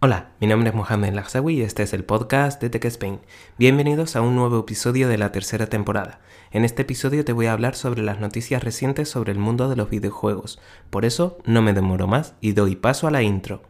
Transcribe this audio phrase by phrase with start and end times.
[0.00, 3.18] Hola, mi nombre es Mohamed Lagsawi y este es el podcast de Tech Spain.
[3.58, 6.20] Bienvenidos a un nuevo episodio de la tercera temporada.
[6.52, 9.74] En este episodio te voy a hablar sobre las noticias recientes sobre el mundo de
[9.74, 10.60] los videojuegos.
[10.90, 13.62] Por eso no me demoro más y doy paso a la intro.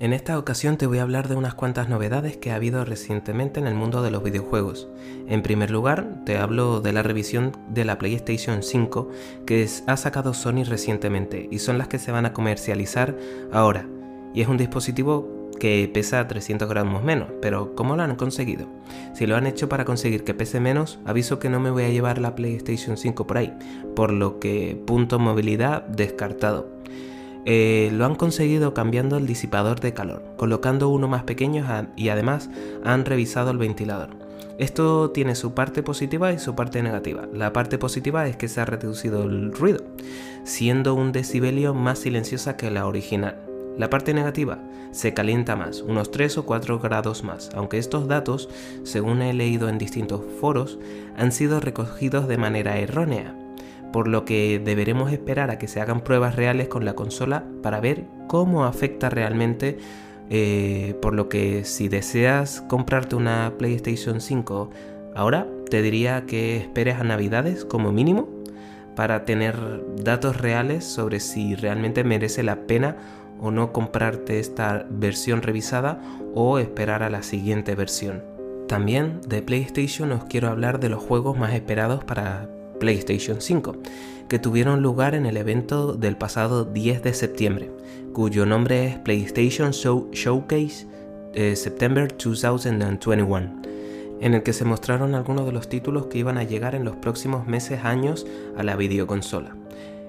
[0.00, 3.60] En esta ocasión te voy a hablar de unas cuantas novedades que ha habido recientemente
[3.60, 4.88] en el mundo de los videojuegos.
[5.28, 9.10] En primer lugar, te hablo de la revisión de la PlayStation 5
[9.44, 13.14] que ha sacado Sony recientemente y son las que se van a comercializar
[13.52, 13.86] ahora.
[14.32, 18.68] Y es un dispositivo que pesa 300 gramos menos, pero ¿cómo lo han conseguido?
[19.12, 21.90] Si lo han hecho para conseguir que pese menos, aviso que no me voy a
[21.90, 23.52] llevar la PlayStation 5 por ahí,
[23.94, 26.80] por lo que punto movilidad descartado.
[27.46, 31.64] Eh, lo han conseguido cambiando el disipador de calor, colocando uno más pequeño
[31.96, 32.50] y además
[32.84, 34.10] han revisado el ventilador.
[34.58, 37.26] Esto tiene su parte positiva y su parte negativa.
[37.32, 39.82] La parte positiva es que se ha reducido el ruido,
[40.44, 43.40] siendo un decibelio más silenciosa que la original.
[43.78, 44.58] La parte negativa,
[44.90, 48.50] se calienta más, unos 3 o 4 grados más, aunque estos datos,
[48.82, 50.78] según he leído en distintos foros,
[51.16, 53.34] han sido recogidos de manera errónea
[53.92, 57.80] por lo que deberemos esperar a que se hagan pruebas reales con la consola para
[57.80, 59.78] ver cómo afecta realmente.
[60.32, 64.70] Eh, por lo que si deseas comprarte una PlayStation 5
[65.16, 68.28] ahora, te diría que esperes a Navidades como mínimo
[68.94, 69.56] para tener
[69.96, 72.96] datos reales sobre si realmente merece la pena
[73.40, 76.00] o no comprarte esta versión revisada
[76.34, 78.22] o esperar a la siguiente versión.
[78.68, 82.48] También de PlayStation os quiero hablar de los juegos más esperados para
[82.80, 83.76] PlayStation 5,
[84.28, 87.70] que tuvieron lugar en el evento del pasado 10 de septiembre,
[88.12, 90.88] cuyo nombre es PlayStation Showcase
[91.34, 93.62] eh, September 2021,
[94.20, 96.96] en el que se mostraron algunos de los títulos que iban a llegar en los
[96.96, 98.26] próximos meses, años
[98.56, 99.54] a la videoconsola.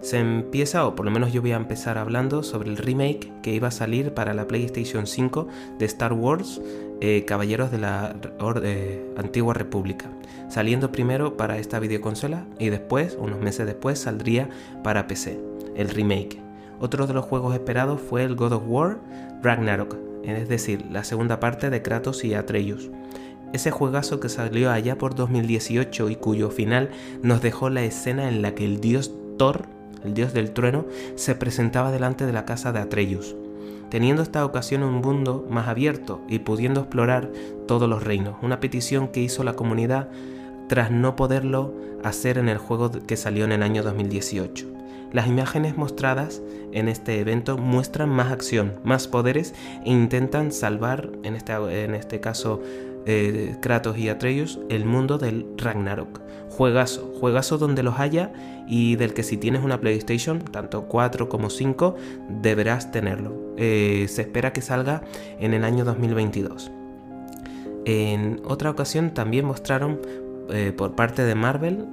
[0.00, 3.52] Se empieza, o por lo menos yo voy a empezar hablando sobre el remake que
[3.52, 5.46] iba a salir para la PlayStation 5
[5.78, 6.60] de Star Wars
[7.04, 8.14] eh, Caballeros de la
[8.62, 10.06] eh, Antigua República,
[10.48, 14.48] saliendo primero para esta videoconsola y después, unos meses después, saldría
[14.84, 15.40] para PC,
[15.74, 16.38] el remake.
[16.78, 19.00] Otro de los juegos esperados fue el God of War
[19.42, 22.88] Ragnarok, es decir, la segunda parte de Kratos y Atreus.
[23.52, 26.90] Ese juegazo que salió allá por 2018 y cuyo final
[27.20, 29.66] nos dejó la escena en la que el dios Thor
[30.04, 33.36] el dios del trueno, se presentaba delante de la casa de Atreus,
[33.92, 37.30] teniendo esta ocasión un mundo más abierto y pudiendo explorar
[37.68, 40.08] todos los reinos, una petición que hizo la comunidad
[40.66, 44.66] tras no poderlo hacer en el juego que salió en el año 2018.
[45.12, 46.40] Las imágenes mostradas
[46.72, 49.52] en este evento muestran más acción, más poderes
[49.84, 51.52] e intentan salvar, en este,
[51.84, 52.62] en este caso
[53.06, 56.20] eh, Kratos y Atreus, el mundo del Ragnarok.
[56.50, 58.32] Juegazo, juegazo donde los haya
[58.68, 61.96] y del que si tienes una PlayStation, tanto 4 como 5,
[62.42, 63.54] deberás tenerlo.
[63.56, 65.02] Eh, se espera que salga
[65.40, 66.70] en el año 2022.
[67.84, 70.00] En otra ocasión también mostraron
[70.50, 71.86] eh, por parte de Marvel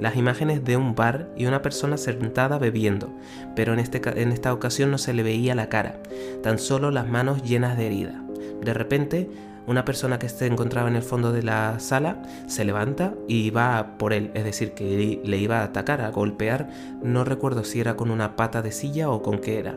[0.00, 3.12] las imágenes de un bar y una persona sentada bebiendo,
[3.54, 6.00] pero en, este, en esta ocasión no se le veía la cara,
[6.42, 8.22] tan solo las manos llenas de herida.
[8.62, 9.28] De repente
[9.66, 13.96] una persona que se encontraba en el fondo de la sala se levanta y va
[13.98, 16.68] por él, es decir, que le iba a atacar, a golpear,
[17.02, 19.76] no recuerdo si era con una pata de silla o con qué era.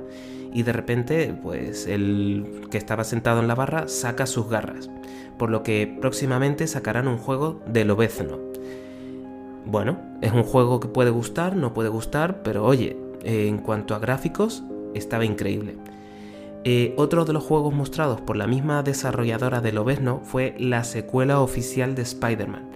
[0.54, 4.90] Y de repente, pues el que estaba sentado en la barra saca sus garras,
[5.38, 8.40] por lo que próximamente sacarán un juego de Lobezno.
[9.66, 14.00] Bueno, es un juego que puede gustar, no puede gustar, pero oye, en cuanto a
[14.00, 14.64] gráficos,
[14.96, 15.76] estaba increíble.
[16.66, 21.40] Eh, otro de los juegos mostrados por la misma desarrolladora de Lobezno fue la secuela
[21.40, 22.70] oficial de Spider-Man.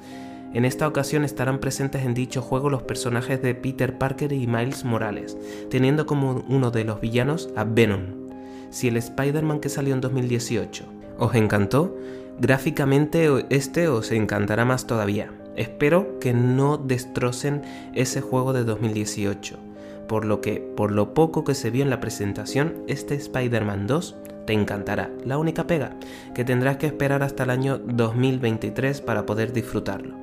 [0.54, 4.86] En esta ocasión estarán presentes en dicho juego los personajes de Peter Parker y Miles
[4.86, 5.38] Morales,
[5.70, 8.30] teniendo como uno de los villanos a Venom.
[8.70, 10.86] Si el Spider-Man que salió en 2018
[11.18, 11.98] os encantó,
[12.40, 15.32] gráficamente este os encantará más todavía.
[15.58, 17.64] Espero que no destrocen
[17.94, 19.73] ese juego de 2018
[20.14, 24.16] por lo que, por lo poco que se vio en la presentación, este Spider-Man 2
[24.46, 25.10] te encantará.
[25.26, 25.98] La única pega,
[26.36, 30.16] que tendrás que esperar hasta el año 2023 para poder disfrutarlo.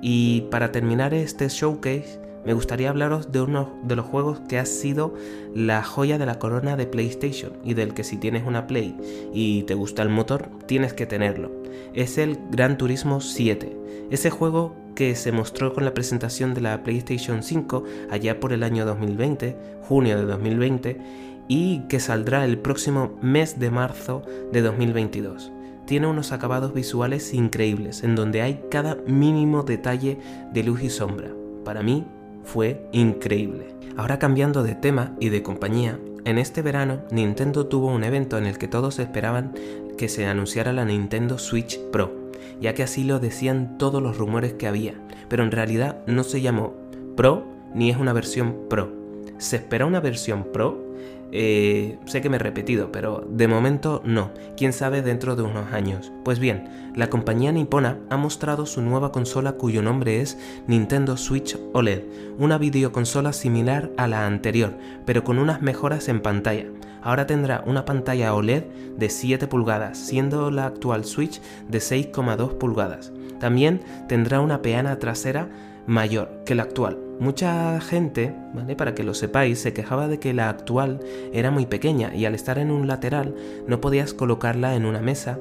[0.00, 4.66] Y para terminar este showcase, me gustaría hablaros de uno de los juegos que ha
[4.66, 5.16] sido
[5.52, 8.96] la joya de la corona de PlayStation y del que si tienes una Play
[9.34, 11.50] y te gusta el motor, tienes que tenerlo.
[11.92, 13.76] Es el Gran Turismo 7.
[14.12, 18.64] Ese juego que se mostró con la presentación de la PlayStation 5 allá por el
[18.64, 21.00] año 2020, junio de 2020,
[21.46, 25.52] y que saldrá el próximo mes de marzo de 2022.
[25.86, 30.18] Tiene unos acabados visuales increíbles, en donde hay cada mínimo detalle
[30.52, 31.30] de luz y sombra.
[31.64, 32.04] Para mí
[32.42, 33.68] fue increíble.
[33.96, 38.46] Ahora cambiando de tema y de compañía, en este verano Nintendo tuvo un evento en
[38.46, 39.54] el que todos esperaban
[39.96, 42.17] que se anunciara la Nintendo Switch Pro,
[42.60, 44.94] ya que así lo decían todos los rumores que había,
[45.28, 46.74] pero en realidad no se llamó
[47.16, 48.92] Pro ni es una versión Pro.
[49.38, 50.88] ¿Se espera una versión Pro?
[51.30, 54.30] Eh, sé que me he repetido, pero de momento no.
[54.56, 56.12] Quién sabe dentro de unos años.
[56.24, 61.58] Pues bien, la compañía nipona ha mostrado su nueva consola cuyo nombre es Nintendo Switch
[61.72, 62.02] OLED,
[62.38, 66.66] una videoconsola similar a la anterior, pero con unas mejoras en pantalla.
[67.02, 68.64] Ahora tendrá una pantalla OLED
[68.96, 73.12] de 7 pulgadas, siendo la actual Switch de 6,2 pulgadas.
[73.38, 75.48] También tendrá una peana trasera
[75.88, 76.98] mayor que la actual.
[77.18, 78.76] Mucha gente, ¿vale?
[78.76, 81.00] para que lo sepáis, se quejaba de que la actual
[81.32, 83.34] era muy pequeña y al estar en un lateral
[83.66, 85.40] no podías colocarla en una mesa,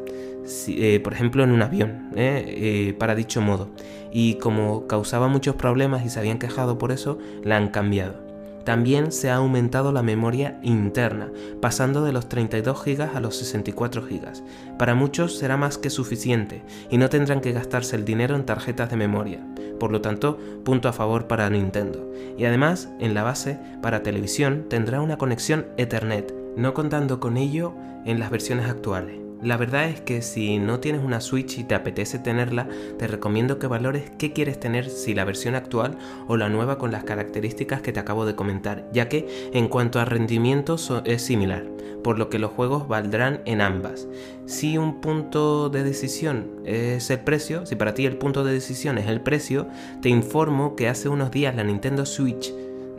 [0.69, 2.43] eh, por ejemplo en un avión, ¿eh?
[2.47, 3.69] Eh, para dicho modo.
[4.11, 8.26] Y como causaba muchos problemas y se habían quejado por eso, la han cambiado.
[8.67, 11.31] También se ha aumentado la memoria interna,
[11.61, 14.77] pasando de los 32 GB a los 64 GB.
[14.77, 18.89] Para muchos será más que suficiente y no tendrán que gastarse el dinero en tarjetas
[18.89, 19.39] de memoria.
[19.79, 22.11] Por lo tanto, punto a favor para Nintendo.
[22.37, 27.73] Y además, en la base, para televisión, tendrá una conexión Ethernet, no contando con ello
[28.03, 29.26] en las versiones actuales.
[29.41, 32.67] La verdad es que si no tienes una Switch y te apetece tenerla,
[32.97, 35.97] te recomiendo que valores qué quieres tener, si la versión actual
[36.27, 39.99] o la nueva con las características que te acabo de comentar, ya que en cuanto
[39.99, 41.67] a rendimiento es similar,
[42.03, 44.07] por lo que los juegos valdrán en ambas.
[44.47, 48.97] Si un punto de decisión es el precio, si para ti el punto de decisión
[48.97, 49.67] es el precio,
[50.01, 52.51] te informo que hace unos días la Nintendo Switch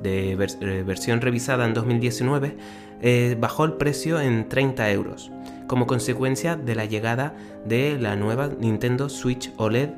[0.02, 2.56] de eh, versión revisada en 2019
[3.00, 5.32] eh, bajó el precio en 30 euros
[5.68, 9.90] como consecuencia de la llegada de la nueva Nintendo Switch OLED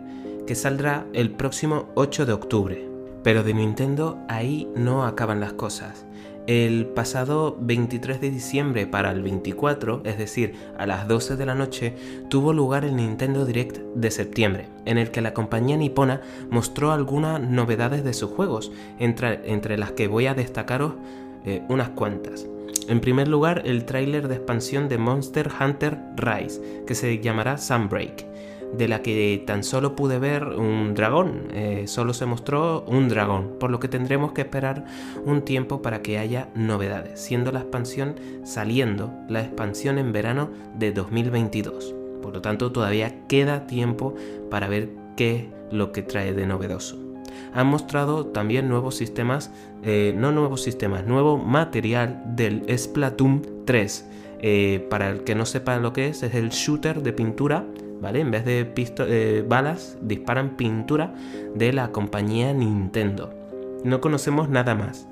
[0.47, 2.89] que saldrá el próximo 8 de octubre.
[3.23, 6.07] Pero de Nintendo ahí no acaban las cosas.
[6.47, 11.55] El pasado 23 de diciembre para el 24, es decir, a las 12 de la
[11.55, 11.95] noche,
[12.29, 17.41] tuvo lugar el Nintendo Direct de septiembre, en el que la compañía nipona mostró algunas
[17.41, 20.95] novedades de sus juegos, entre, las que voy a destacaros
[21.45, 22.49] eh, unas cuantas.
[22.91, 28.27] En primer lugar, el tráiler de expansión de Monster Hunter Rise, que se llamará Sunbreak,
[28.77, 33.59] de la que tan solo pude ver un dragón, eh, solo se mostró un dragón,
[33.61, 34.87] por lo que tendremos que esperar
[35.25, 40.91] un tiempo para que haya novedades, siendo la expansión saliendo la expansión en verano de
[40.91, 41.95] 2022.
[42.21, 44.17] Por lo tanto, todavía queda tiempo
[44.51, 47.10] para ver qué es lo que trae de novedoso
[47.53, 49.51] han mostrado también nuevos sistemas,
[49.83, 54.07] eh, no nuevos sistemas, nuevo material del Splatoon 3.
[54.43, 57.67] Eh, para el que no sepa lo que es, es el shooter de pintura,
[58.01, 58.21] ¿vale?
[58.21, 61.15] En vez de eh, balas, disparan pintura
[61.55, 63.35] de la compañía Nintendo.
[63.85, 65.07] No conocemos nada más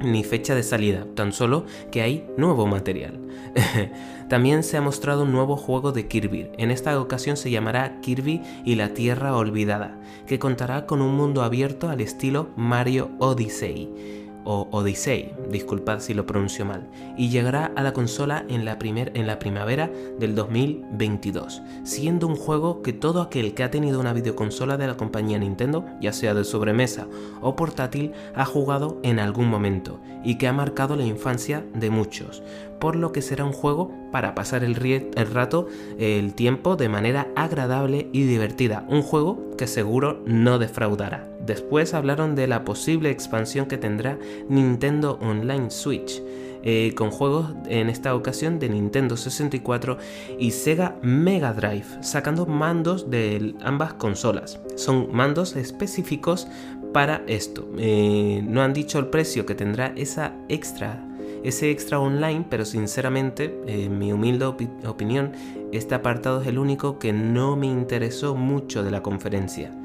[0.00, 3.20] ni fecha de salida, tan solo que hay nuevo material.
[4.28, 8.42] También se ha mostrado un nuevo juego de Kirby, en esta ocasión se llamará Kirby
[8.64, 14.68] y la Tierra Olvidada, que contará con un mundo abierto al estilo Mario Odyssey o
[14.70, 19.38] Odyssey, disculpad si lo pronuncio mal, y llegará a la consola en la, en la
[19.38, 24.86] primavera del 2022, siendo un juego que todo aquel que ha tenido una videoconsola de
[24.86, 27.06] la compañía Nintendo, ya sea de sobremesa
[27.40, 32.42] o portátil, ha jugado en algún momento y que ha marcado la infancia de muchos,
[32.78, 35.66] por lo que será un juego para pasar el, el rato,
[35.98, 41.28] el tiempo de manera agradable y divertida, un juego que seguro no defraudará.
[41.50, 44.16] Después hablaron de la posible expansión que tendrá
[44.48, 46.22] Nintendo Online Switch.
[46.62, 49.98] Eh, con juegos en esta ocasión de Nintendo 64
[50.38, 54.60] y Sega Mega Drive, sacando mandos de ambas consolas.
[54.76, 56.46] Son mandos específicos
[56.92, 57.68] para esto.
[57.78, 61.04] Eh, no han dicho el precio que tendrá esa extra,
[61.42, 65.32] ese extra online, pero sinceramente, en mi humilde opinión,
[65.72, 69.79] este apartado es el único que no me interesó mucho de la conferencia.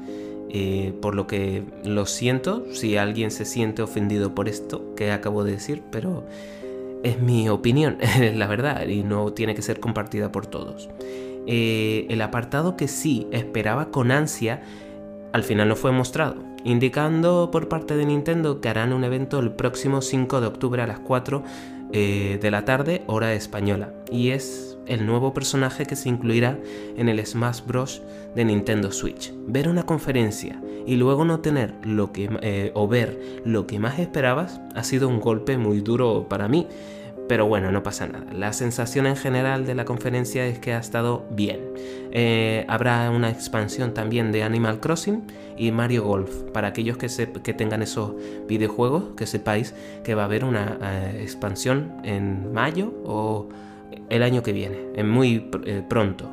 [0.48, 5.42] Eh, por lo que lo siento si alguien se siente ofendido por esto que acabo
[5.42, 6.24] de decir, pero
[7.02, 7.98] es mi opinión,
[8.34, 10.88] la verdad, y no tiene que ser compartida por todos.
[11.46, 14.62] Eh, el apartado que sí esperaba con ansia,
[15.32, 19.52] al final no fue mostrado, indicando por parte de Nintendo que harán un evento el
[19.52, 21.42] próximo 5 de octubre a las 4
[21.92, 26.58] eh, de la tarde, hora española, y es el nuevo personaje que se incluirá
[26.96, 28.02] en el Smash Bros.
[28.34, 29.32] de Nintendo Switch.
[29.46, 33.98] Ver una conferencia y luego no tener lo que eh, o ver lo que más
[33.98, 36.66] esperabas ha sido un golpe muy duro para mí.
[37.28, 38.32] Pero bueno, no pasa nada.
[38.32, 41.60] La sensación en general de la conferencia es que ha estado bien.
[42.12, 45.24] Eh, habrá una expansión también de Animal Crossing
[45.56, 46.30] y Mario Golf.
[46.52, 47.08] Para aquellos que,
[47.42, 48.12] que tengan esos
[48.46, 49.74] videojuegos, que sepáis
[50.04, 53.48] que va a haber una eh, expansión en mayo o
[54.08, 56.30] el año que viene, en muy eh, pronto.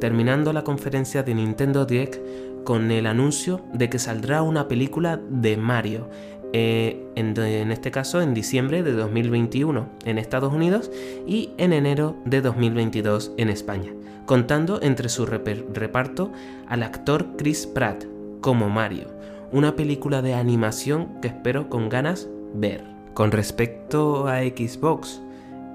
[0.00, 2.18] Terminando la conferencia de Nintendo Direct
[2.64, 6.08] con el anuncio de que saldrá una película de Mario
[6.56, 10.90] eh, en, este caso en diciembre de 2021 en Estados Unidos
[11.26, 13.92] y en enero de 2022 en España,
[14.24, 16.30] contando entre su reparto
[16.68, 18.04] al actor Chris Pratt
[18.40, 19.08] como Mario,
[19.50, 22.84] una película de animación que espero con ganas ver.
[23.14, 25.20] Con respecto a Xbox,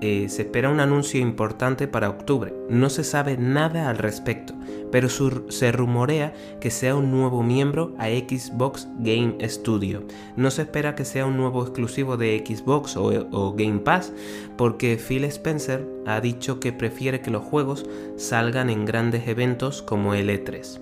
[0.02, 2.54] eh, se espera un anuncio importante para octubre.
[2.70, 4.54] No se sabe nada al respecto,
[4.92, 10.04] pero se rumorea que sea un nuevo miembro a Xbox Game Studio.
[10.38, 14.14] No se espera que sea un nuevo exclusivo de Xbox o, o Game Pass,
[14.58, 20.14] porque Phil Spencer ha dicho que prefiere que los juegos salgan en grandes eventos como
[20.14, 20.80] el E3.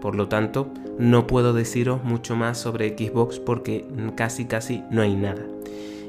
[0.00, 3.86] Por lo tanto, no puedo deciros mucho más sobre Xbox porque
[4.16, 5.42] casi casi no hay nada.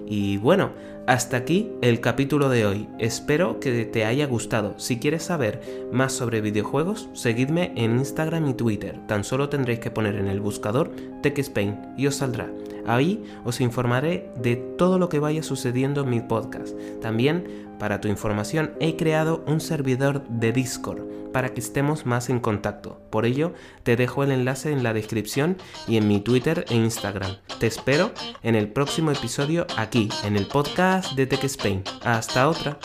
[0.08, 0.72] Y bueno,
[1.08, 2.88] hasta aquí el capítulo de hoy.
[3.00, 4.76] Espero que te haya gustado.
[4.78, 9.00] Si quieres saber más sobre videojuegos, seguidme en Instagram y Twitter.
[9.08, 10.92] Tan solo tendréis que poner en el buscador
[11.22, 12.50] TechSpain y os saldrá.
[12.86, 16.76] Ahí os informaré de todo lo que vaya sucediendo en mi podcast.
[17.02, 17.46] También,
[17.80, 23.00] para tu información, he creado un servidor de Discord para que estemos más en contacto.
[23.10, 23.54] Por ello,
[23.84, 27.38] te dejo el enlace en la descripción y en mi Twitter e Instagram.
[27.60, 28.12] Te espero
[28.44, 31.84] en el próximo episodio aquí, en el podcast de Tech Spain.
[32.04, 32.78] Hasta otra.